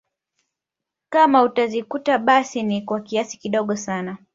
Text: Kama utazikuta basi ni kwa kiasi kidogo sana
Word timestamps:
Kama 1.09 1.43
utazikuta 1.43 2.17
basi 2.19 2.63
ni 2.63 2.81
kwa 2.81 3.01
kiasi 3.01 3.37
kidogo 3.37 3.75
sana 3.75 4.17